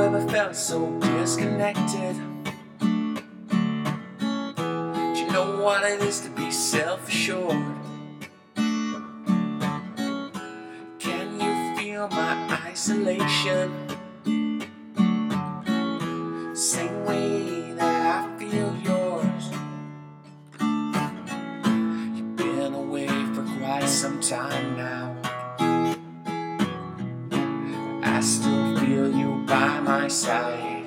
ever 0.00 0.26
felt 0.28 0.54
so 0.54 0.90
disconnected? 1.00 2.16
Do 2.78 2.86
you 5.20 5.30
know 5.32 5.60
what 5.62 5.84
it 5.84 6.02
is 6.02 6.20
to 6.20 6.30
be 6.30 6.50
self 6.50 7.08
assured? 7.08 7.64
Can 10.98 11.40
you 11.40 11.76
feel 11.76 12.08
my 12.08 12.58
isolation? 12.66 13.72
Same 16.54 17.04
way 17.04 17.72
that 17.74 18.24
I 18.24 18.38
feel 18.38 18.74
yours. 18.90 19.44
You've 22.16 22.36
been 22.36 22.74
away 22.74 23.08
for 23.34 23.44
quite 23.58 23.88
some 23.88 24.20
time 24.20 24.76
now. 24.76 24.95
Feel 28.80 29.08
you 29.16 29.44
by 29.46 29.80
my 29.80 30.08
side. 30.08 30.84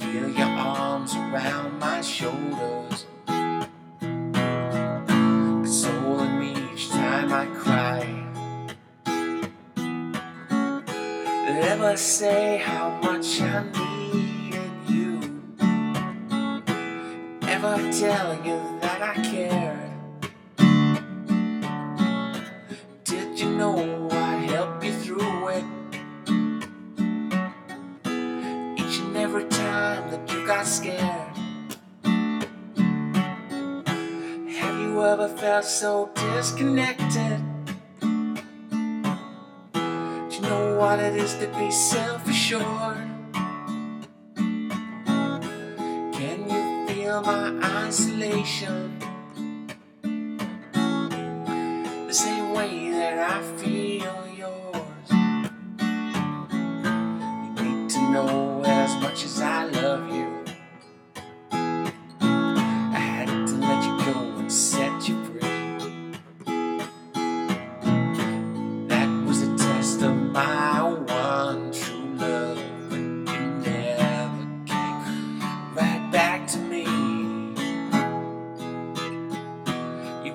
Feel 0.00 0.28
your 0.40 0.52
arms 0.74 1.14
around 1.14 1.78
my 1.78 2.00
shoulders, 2.00 3.06
consoling 5.06 6.38
me 6.38 6.50
each 6.72 6.90
time 6.90 7.32
I 7.32 7.46
cry. 7.46 8.06
Ever 11.72 11.96
say 11.96 12.58
how 12.58 12.98
much 13.02 13.40
I 13.40 13.64
needed 13.78 14.72
you? 14.88 15.20
Ever 17.42 17.76
tell 17.92 18.34
you 18.44 18.58
that 18.80 19.00
I 19.02 19.14
cared? 19.32 19.90
Did 23.04 23.38
you 23.38 23.50
know 23.50 24.01
time 29.62 30.10
that 30.10 30.22
you 30.32 30.46
got 30.46 30.66
scared. 30.66 31.32
Have 34.58 34.76
you 34.84 34.92
ever 35.12 35.28
felt 35.28 35.64
so 35.64 36.10
disconnected? 36.14 37.38
Do 40.28 40.34
you 40.36 40.42
know 40.48 40.76
what 40.80 40.98
it 40.98 41.14
is 41.16 41.34
to 41.40 41.46
be 41.58 41.70
self 41.70 42.28
assured? 42.28 43.08
Can 46.18 46.38
you 46.52 46.62
feel 46.88 47.22
my 47.22 47.44
isolation? 47.86 48.98
The 52.10 52.16
same 52.26 52.52
way 52.58 52.90
that 52.90 53.16
I 53.34 53.38
feel 53.60 54.16
yours. 54.42 54.81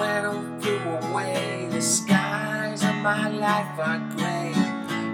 On 0.00 0.60
flew 0.60 0.78
away. 0.78 1.68
The 1.72 1.82
skies 1.82 2.84
of 2.84 2.94
my 2.96 3.30
life 3.30 3.78
are 3.80 3.98
gray, 4.16 4.54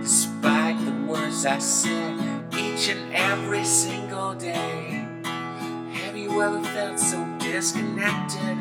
despite 0.02 0.78
the 0.84 0.92
words 1.10 1.46
I 1.46 1.58
said 1.58 2.18
each 2.52 2.90
and 2.90 3.14
every 3.14 3.64
single 3.64 4.34
day. 4.34 5.08
Have 5.24 6.18
you 6.18 6.42
ever 6.42 6.62
felt 6.64 7.00
so 7.00 7.24
disconnected? 7.38 8.58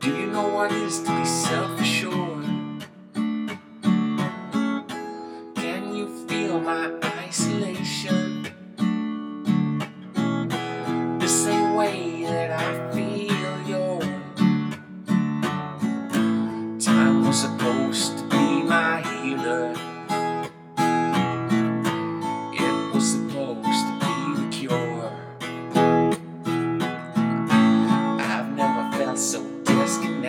Do 0.00 0.16
you 0.16 0.26
know 0.28 0.48
what 0.48 0.72
it 0.72 0.78
is 0.78 1.00
to 1.00 1.10
be 1.18 1.24
self 1.26 1.75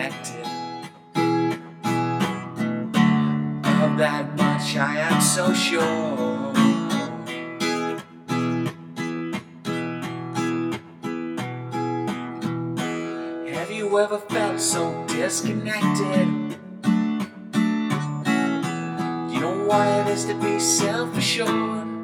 disconnected. 0.08 0.46
Of 3.82 3.98
that 3.98 4.36
much 4.36 4.76
I 4.76 4.96
am 4.98 5.20
so 5.20 5.52
sure. 5.52 6.52
Have 13.54 13.70
you 13.70 13.98
ever 13.98 14.18
felt 14.18 14.60
so 14.60 15.04
disconnected? 15.08 16.28
You 19.32 19.40
know 19.40 19.64
what 19.66 19.86
it 19.86 20.12
is 20.12 20.24
to 20.26 20.34
be 20.34 20.58
self 20.58 21.16
assured. 21.16 21.97